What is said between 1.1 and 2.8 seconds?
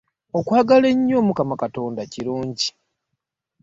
omukama katonda kirungi.